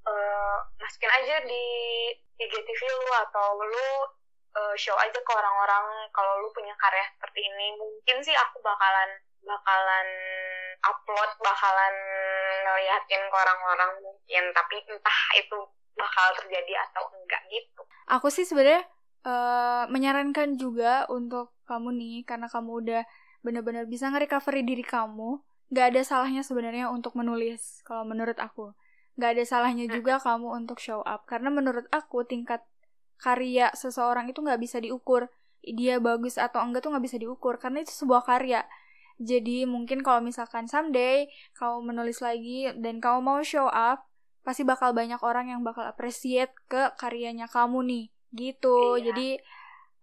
[0.06, 1.66] eh, masukin aja di
[2.38, 3.90] IGTV lu atau lu
[4.52, 7.76] eh, show aja ke orang-orang kalau lu punya karya seperti ini.
[7.76, 9.10] Mungkin sih aku bakalan
[9.42, 10.08] bakalan
[10.82, 11.94] upload bakalan
[12.62, 14.44] ngeliatin ke orang-orang mungkin.
[14.52, 15.58] Tapi entah itu
[15.96, 17.82] bakal terjadi atau enggak gitu.
[18.08, 18.84] Aku sih sebenarnya
[19.24, 23.02] eh, menyarankan juga untuk kamu nih karena kamu udah
[23.42, 25.42] benar-benar bisa nge-recovery diri kamu,
[25.74, 28.70] nggak ada salahnya sebenarnya untuk menulis kalau menurut aku.
[29.18, 31.26] Nggak ada salahnya juga kamu untuk show up.
[31.28, 32.64] Karena menurut aku tingkat
[33.22, 35.30] karya seseorang itu nggak bisa diukur.
[35.62, 38.66] Dia bagus atau enggak tuh nggak bisa diukur karena itu sebuah karya.
[39.22, 44.02] Jadi mungkin kalau misalkan someday kamu menulis lagi dan kamu mau show up,
[44.42, 48.04] pasti bakal banyak orang yang bakal appreciate ke karyanya kamu nih
[48.34, 49.12] gitu Iya.
[49.12, 49.28] jadi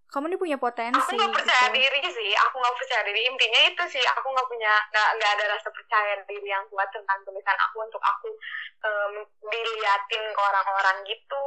[0.09, 1.77] kamu nih punya potensi aku nggak percaya gitu.
[1.77, 2.31] diri sih.
[2.49, 3.21] Aku nggak percaya diri.
[3.29, 7.21] Intinya itu sih aku nggak punya nggak nggak ada rasa percaya diri yang kuat tentang
[7.21, 8.29] tulisan aku untuk aku
[8.89, 9.13] em,
[9.45, 11.43] diliatin ke orang-orang gitu.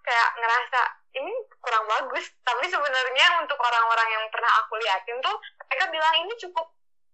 [0.00, 0.80] Kayak ngerasa
[1.20, 2.32] ini kurang bagus.
[2.40, 5.36] Tapi sebenarnya untuk orang-orang yang pernah aku liatin tuh
[5.68, 6.66] mereka bilang ini cukup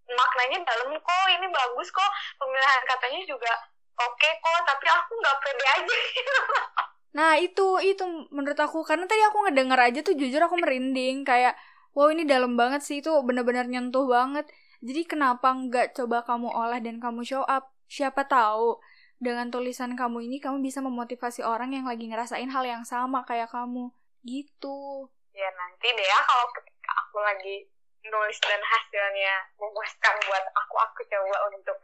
[0.04, 2.10] maknanya dalam kok ini bagus kok.
[2.38, 3.50] Pemilihan katanya juga
[3.98, 5.96] oke kok tapi aku nggak pede aja
[7.14, 8.82] nah itu itu menurut aku.
[8.82, 11.22] Karena tadi aku ngedenger aja tuh jujur aku merinding.
[11.22, 11.54] Kayak
[11.94, 13.00] wow ini dalam banget sih.
[13.00, 14.50] Itu benar-benar nyentuh banget.
[14.84, 17.72] Jadi kenapa nggak coba kamu olah dan kamu show up?
[17.88, 18.82] Siapa tahu
[19.22, 23.48] dengan tulisan kamu ini kamu bisa memotivasi orang yang lagi ngerasain hal yang sama kayak
[23.48, 23.94] kamu.
[24.26, 25.08] Gitu.
[25.32, 27.56] Ya nanti deh ya kalau ketika aku lagi
[28.04, 31.78] nulis dan hasilnya memuaskan buat aku aku coba untuk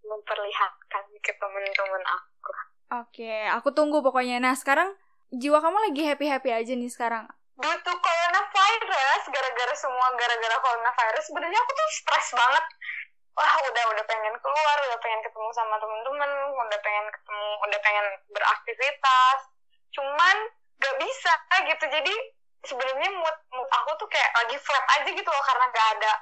[0.00, 2.50] memperlihatkan ke temen-temen aku
[2.88, 4.40] Oke, aku tunggu pokoknya.
[4.40, 4.96] Nah, sekarang
[5.28, 7.28] jiwa kamu lagi happy-happy aja nih sekarang.
[7.58, 12.64] butuh coronavirus gara-gara semua gara-gara coronavirus sebenarnya aku tuh stres banget
[13.34, 18.06] wah udah udah pengen keluar udah pengen ketemu sama temen-temen udah pengen ketemu udah pengen
[18.30, 19.38] beraktivitas
[19.90, 20.36] cuman
[20.78, 21.32] gak bisa
[21.66, 22.14] gitu jadi
[22.62, 26.12] sebenarnya mood mood aku tuh kayak lagi flat aja gitu loh karena gak ada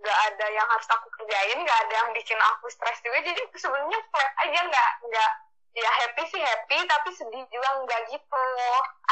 [0.00, 4.00] gak ada yang harus aku kerjain gak ada yang bikin aku stres juga jadi sebenarnya
[4.12, 5.30] flat aja nggak nggak
[5.76, 8.42] ya happy sih happy tapi sedih juga nggak gitu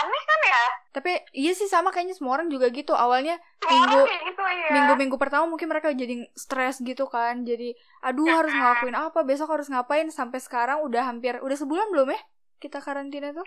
[0.00, 0.62] aneh kan ya
[0.96, 2.94] Tapi iya sih sama kayaknya semua orang juga gitu.
[2.96, 7.44] Awalnya Semua minggu gitu ya minggu-minggu pertama mungkin mereka jadi stres gitu kan.
[7.44, 12.14] Jadi aduh harus ngelakuin apa, besok harus ngapain sampai sekarang udah hampir udah sebulan belum
[12.14, 12.20] ya
[12.62, 13.44] kita karantina tuh?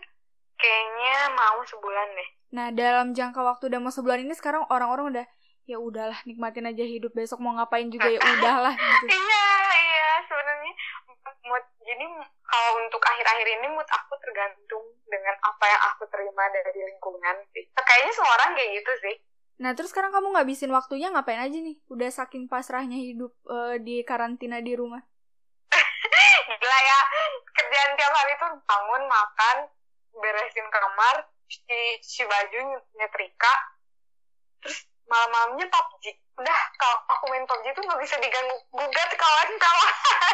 [0.57, 5.25] kayaknya mau sebulan deh Nah, dalam jangka waktu udah mau sebulan ini sekarang orang-orang udah
[5.67, 9.05] ya udahlah nikmatin aja hidup besok mau ngapain juga ya udahlah gitu.
[9.19, 10.73] iya iya sebenarnya
[11.43, 12.05] mood jadi
[12.47, 17.67] kalau untuk akhir-akhir ini mood aku tergantung dengan apa yang aku terima dari lingkungan sih.
[17.75, 19.15] Kayaknya semua orang kayak gitu sih.
[19.57, 21.75] Nah, terus sekarang kamu ngabisin waktunya ngapain aja nih?
[21.89, 25.01] Udah saking pasrahnya hidup eh, di karantina di rumah.
[26.47, 26.99] gila ya
[27.51, 29.57] kerjaan tiap hari tuh bangun makan
[30.15, 31.15] beresin kamar
[31.51, 32.59] cuci, cuci baju
[32.95, 33.53] nyetrika.
[34.63, 36.05] Terus malam-malamnya PUBG
[36.37, 39.91] udah kalau aku main PUBG tuh nggak bisa diganggu gugat kawan-kawan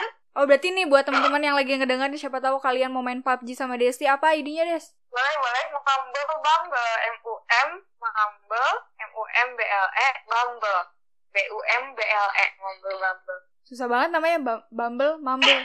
[0.34, 3.54] Oh, berarti nih buat teman-teman yang lagi ngedengar nih siapa tahu kalian mau main PUBG
[3.54, 4.90] sama Desti, apa idenya, Des?
[5.14, 7.70] boleh boleh Mumble Bumble M U M
[8.02, 10.82] Mumble M U M B L E Bumble
[11.30, 14.38] B U M B L E Bumble Bumble Susah banget namanya
[14.74, 15.62] Bumble, Mumble.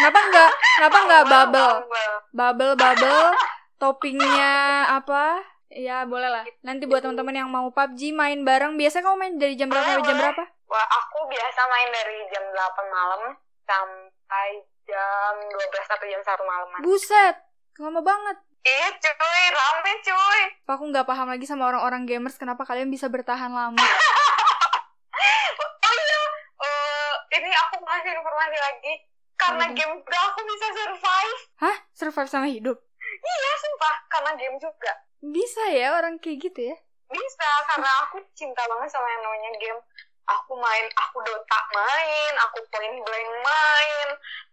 [0.00, 0.50] Kenapa enggak?
[0.74, 1.72] Kenapa enggak Bubble?
[1.84, 2.14] Bumble.
[2.34, 3.26] Bubble, bubble.
[3.78, 4.52] Toppingnya
[4.90, 5.46] apa?
[5.70, 6.44] Ya boleh lah.
[6.66, 10.08] Nanti buat teman-teman yang mau PUBG main bareng, biasanya kamu main dari jam berapa sampai
[10.08, 10.42] jam berapa?
[10.66, 13.22] Wah, aku biasa main dari jam 8 malam
[13.68, 16.68] sampai jam 12 atau jam 1 malam.
[16.80, 17.36] Buset,
[17.76, 18.36] lama banget.
[18.64, 20.40] Ih, cuy, rame cuy.
[20.64, 23.76] Aku nggak paham lagi sama orang-orang gamers kenapa kalian bisa bertahan lama.
[25.88, 26.22] Oh iya,
[27.40, 28.92] ini aku ngasih informasi lagi.
[29.38, 31.40] Karena game juga aku bisa survive.
[31.62, 31.76] Hah?
[31.94, 32.76] Survive sama hidup?
[33.00, 33.94] Iya, sumpah.
[34.10, 34.92] Karena game juga.
[35.22, 36.76] Bisa ya orang kayak gitu ya?
[37.08, 39.80] Bisa, karena aku cinta banget sama yang namanya game.
[40.28, 44.08] Aku main, aku Dota main, aku Point Blank main,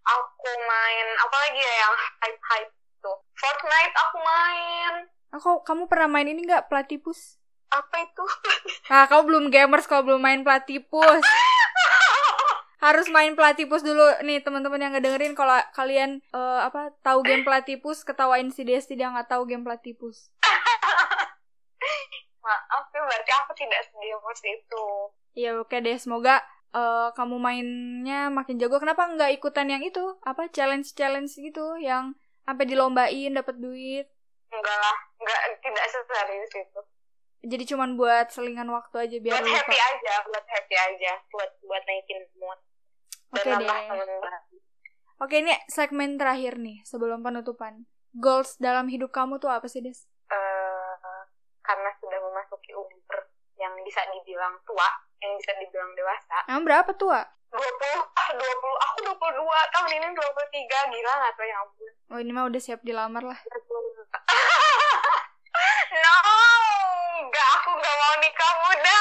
[0.08, 2.72] aku main, apa lagi ya yang hype-hype
[3.04, 3.18] tuh.
[3.36, 4.94] Fortnite aku main.
[5.36, 7.36] Aku, kamu pernah main ini nggak Platypus?
[7.76, 8.26] Apa itu?
[8.94, 11.26] Ah, kamu belum gamers kalau belum main Platypus.
[12.80, 18.06] Harus main Platypus dulu nih teman-teman yang ngedengerin kalau kalian eh, apa tahu game Platypus
[18.06, 20.30] ketawain si Desti dia nggak tahu game Platypus.
[22.46, 24.86] Maaf ya, berarti aku tidak segamers itu.
[25.34, 26.46] Ya oke deh, semoga
[26.78, 28.78] eh, kamu mainnya makin jago.
[28.78, 30.16] Kenapa nggak ikutan yang itu?
[30.22, 32.14] Apa challenge-challenge gitu yang
[32.46, 34.06] sampai dilombain dapat duit?
[34.54, 36.82] Enggak lah, enggak, tidak seserius itu.
[37.46, 39.58] Jadi cuman buat selingan waktu aja biar buat lupa.
[39.62, 42.60] happy aja, buat happy aja, buat buat naikin mood.
[43.34, 44.14] Oke nambah deh.
[45.16, 47.88] Oke, ini segmen terakhir nih sebelum penutupan.
[48.16, 50.08] Goals dalam hidup kamu tuh apa sih, Des?
[50.28, 51.22] Eh,
[51.64, 54.89] karena sudah memasuki umur yang bisa dibilang tua,
[55.21, 56.38] yang bisa dibilang dewasa.
[56.50, 57.21] Emang berapa tua?
[57.54, 57.62] 20,
[57.95, 58.41] ah 20,
[58.84, 61.91] aku 22, tahun ini 23, gila gak tuh ya ampun.
[62.12, 63.39] Oh, ini mah udah siap dilamar lah.
[63.39, 64.04] 22.
[66.04, 66.15] no,
[67.24, 69.00] enggak, aku gak mau nikah muda.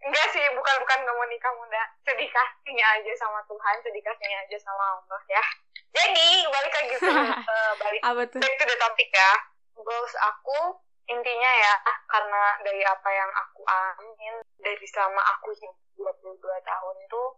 [0.00, 1.82] Enggak sih, bukan bukan gak mau nikah muda.
[2.06, 5.42] Sedih kasihnya aja sama Tuhan, sedih kasihnya aja sama Allah ya.
[5.90, 7.10] Jadi, balik lagi ke
[7.50, 8.38] eh, balik Apa tuh?
[8.38, 9.32] back to the topic ya.
[9.74, 10.78] Goals aku
[11.10, 11.74] intinya ya
[12.06, 17.28] karena dari apa yang aku alamin dari selama aku hidup 22 tahun tuh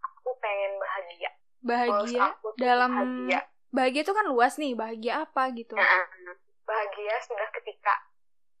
[0.00, 1.30] aku pengen bahagia.
[1.60, 3.40] Bahagia aku dalam bahagia.
[3.68, 5.76] bahagia tuh kan luas nih, bahagia apa gitu.
[5.76, 6.08] Nah,
[6.64, 7.94] bahagia sudah ketika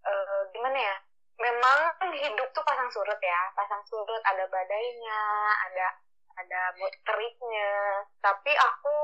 [0.04, 0.96] eh, gimana ya?
[1.38, 1.78] Memang
[2.18, 5.22] hidup tuh pasang surut ya, pasang surut ada badainya,
[5.70, 5.86] ada
[6.34, 6.60] ada
[7.06, 8.02] teriknya.
[8.18, 8.96] Tapi aku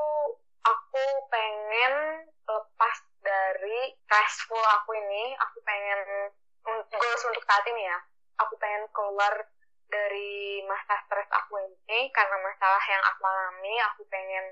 [0.64, 6.30] aku pengen lepas dari stressful aku ini, aku pengen
[6.92, 7.98] goals untuk saat ini ya.
[8.44, 9.32] Aku pengen keluar
[9.88, 14.44] dari masa stres aku ini karena masalah yang aku alami, aku pengen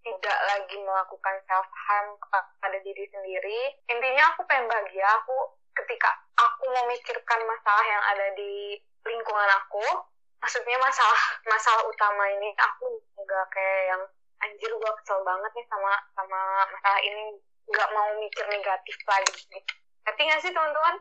[0.00, 3.60] tidak lagi melakukan self harm kepada diri sendiri.
[3.88, 5.04] Intinya aku pengen bahagia.
[5.24, 5.36] Aku
[5.76, 9.84] ketika aku memikirkan masalah yang ada di lingkungan aku,
[10.40, 14.02] maksudnya masalah masalah utama ini, aku nggak kayak yang
[14.40, 16.40] anjir gue kesel banget nih sama sama
[16.72, 19.34] masalah ini, nggak mau mikir negatif lagi.
[20.00, 20.96] Ngerti nggak sih teman-teman?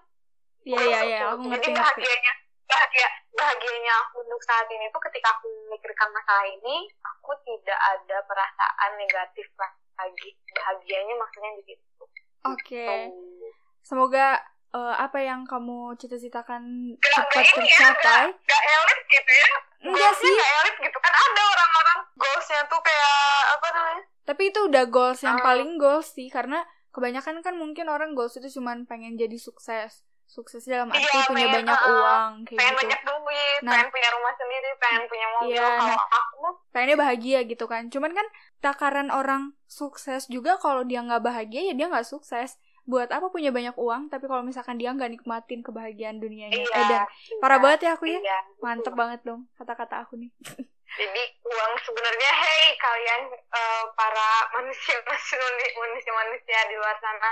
[0.62, 1.80] Iya, iya, iya, aku Jadi ngerti ngerti.
[1.80, 2.34] bahagianya
[2.70, 8.22] bahagia bahagianya aku untuk saat ini tuh ketika aku memikirkan masalah ini aku tidak ada
[8.24, 12.04] perasaan negatif lagi bahagianya maksudnya di situ
[12.46, 12.86] Oke.
[13.10, 13.50] Tuh.
[13.82, 14.38] Semoga
[14.70, 18.24] eh, apa yang kamu cita-citakan Gak- cepat gak ini ya, tercapai.
[18.38, 19.50] gak elit gitu ya
[19.82, 23.18] Enggak sih, gak elit gitu kan ada orang-orang goalsnya tuh kayak
[23.50, 25.44] apa namanya tapi itu udah goals yang Ah.
[25.44, 30.06] paling goals sih karena kebanyakan kan mungkin orang goals itu cuman pengen jadi sukses.
[30.28, 32.82] Sukses dalam arti Iya, punya pengen, banyak uh, uang kayak pengen gitu.
[32.86, 33.72] banyak duit Nah.
[33.74, 36.06] pengen punya rumah sendiri pengen punya mobil Iya, kalau nah.
[36.16, 36.38] aku
[36.70, 38.28] pengennya bahagia gitu kan cuman kan
[38.60, 43.50] takaran orang sukses juga kalau dia nggak bahagia ya dia nggak sukses buat apa punya
[43.50, 47.58] banyak uang tapi kalau misalkan dia nggak nikmatin kebahagiaan dunianya iya eh dan iya, parah
[47.58, 49.02] banget ya aku ya iya, mantep betul.
[49.02, 50.30] banget dong kata-kata aku nih
[50.98, 54.98] Jadi uang sebenarnya hey kalian eh, para manusia
[55.82, 57.32] manusia manusia di luar sana,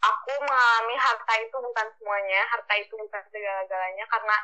[0.00, 4.36] aku mengalami harta itu bukan semuanya, harta itu bukan segala-galanya karena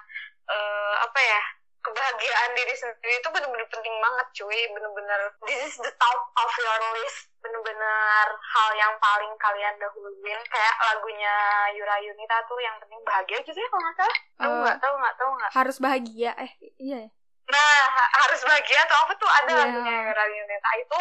[0.51, 1.43] eh, apa ya
[1.79, 6.79] kebahagiaan diri sendiri itu benar-benar penting banget cuy, benar-benar this is the top of your
[6.99, 10.41] list, benar-benar hal yang paling kalian dahuluin.
[10.51, 11.35] Kayak lagunya
[11.79, 14.77] Yura Yunita tuh yang penting bahagia gitu ya kalau nggak salah, tahu Eh, nggak?
[14.83, 15.15] Tahu nggak?
[15.17, 15.51] Tahu nggak?
[15.55, 16.31] harus bahagia.
[16.37, 16.51] Eh
[16.83, 17.11] iya ya
[17.49, 20.13] Nah, ha- harus bahagia atau apa tuh ada Iya.
[20.13, 20.99] lagunya Neta itu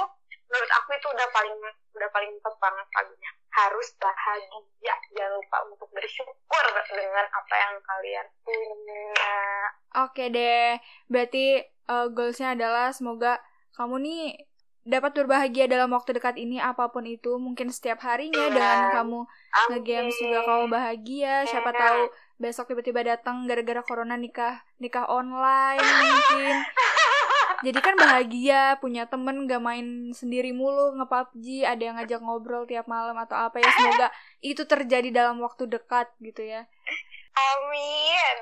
[0.47, 1.55] menurut aku itu udah paling
[1.91, 3.31] udah paling top banget lagunya.
[3.51, 9.11] Harus bahagia, jangan lupa untuk bersyukur dengan apa yang kalian punya.
[9.97, 13.43] Oke deh, berarti eh, goalsnya adalah semoga
[13.75, 14.23] kamu nih
[14.87, 18.55] dapat berbahagia dalam waktu dekat ini apa pun itu, mungkin setiap harinya Iya.
[18.55, 19.67] dengan kamu Amin.
[19.73, 21.79] nge-games juga kamu bahagia, siapa Iya.
[21.81, 22.01] tahu
[22.37, 26.55] besok tiba-tiba datang gara-gara corona nikah nikah online mungkin
[27.65, 32.69] jadi kan bahagia punya temen gak main sendiri mulu nge PUBG ada yang ngajak ngobrol
[32.69, 34.07] tiap malam atau apa ya semoga
[34.45, 36.69] itu terjadi dalam waktu dekat gitu ya
[37.37, 38.37] Amin.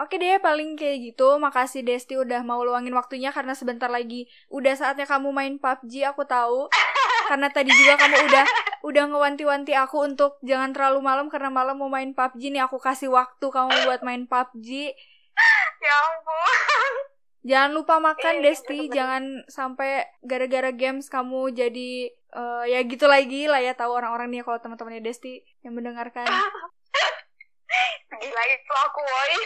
[0.00, 1.38] Oke deh, paling kayak gitu.
[1.38, 6.26] Makasih Desti udah mau luangin waktunya karena sebentar lagi udah saatnya kamu main PUBG, aku
[6.26, 6.66] tahu.
[7.30, 8.44] karena tadi juga kamu udah
[8.80, 12.64] udah ngewanti-wanti aku untuk jangan terlalu malam karena malam mau main PUBG nih.
[12.64, 14.68] Aku kasih waktu kamu buat main PUBG.
[15.80, 16.92] Ya ampun.
[17.40, 23.48] Jangan lupa makan Eh, Desti, jangan sampai gara-gara games kamu jadi eh, ya gitu lagi
[23.48, 26.28] lah ya tahu orang-orang nih kalau teman-temannya Desti yang mendengarkan.
[28.20, 29.36] Gila itu aku, woi.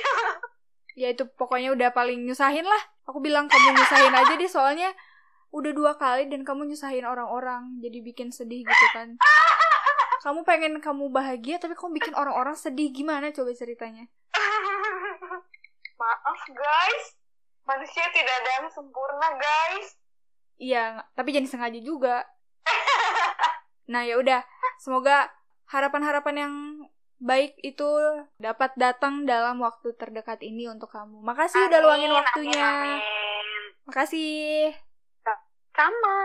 [1.06, 2.82] ya itu pokoknya udah paling nyusahin lah.
[3.06, 4.90] Aku bilang kamu nyusahin aja deh soalnya
[5.54, 9.14] udah dua kali dan kamu nyusahin orang-orang jadi bikin sedih gitu kan.
[10.26, 14.10] Kamu pengen kamu bahagia tapi kamu bikin orang-orang sedih gimana coba ceritanya?
[15.94, 17.04] Maaf, guys.
[17.64, 19.94] Manusia tidak ada yang sempurna, guys.
[20.58, 22.26] Iya, tapi jangan sengaja juga.
[23.84, 24.40] Nah ya udah,
[24.80, 25.28] semoga
[25.68, 26.54] harapan-harapan yang
[27.20, 27.88] baik itu
[28.40, 31.20] dapat datang dalam waktu terdekat ini untuk kamu.
[31.20, 32.64] Makasih udah luangin Amin, waktunya.
[32.64, 33.00] Amin, amin.
[33.84, 34.72] Makasih.
[35.74, 36.18] Sama.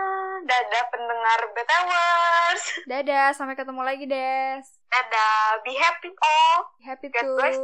[0.46, 2.62] Dadah pendengar BTWers.
[2.86, 4.62] Dadah, sampai ketemu lagi, Des.
[4.86, 5.58] Dadah.
[5.66, 6.70] Be happy all.
[6.86, 7.34] Happy God to.
[7.34, 7.58] bless.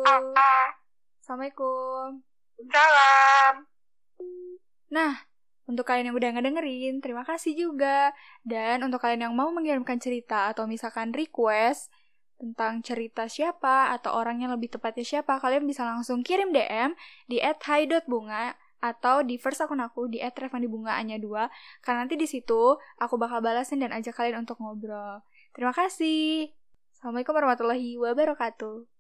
[1.23, 2.27] Assalamualaikum.
[2.75, 3.71] Salam.
[4.91, 5.31] Nah,
[5.71, 8.11] untuk kalian yang udah ngedengerin, terima kasih juga.
[8.43, 11.95] Dan untuk kalian yang mau mengirimkan cerita atau misalkan request
[12.35, 16.99] tentang cerita siapa atau orangnya lebih tepatnya siapa, kalian bisa langsung kirim DM
[17.31, 23.15] di @hai.bunga atau di first akun aku di @revandibunga-nya 2 karena nanti di situ aku
[23.17, 25.25] bakal balasin dan ajak kalian untuk ngobrol.
[25.53, 26.53] Terima kasih.
[26.97, 28.96] Assalamualaikum warahmatullahi wabarakatuh.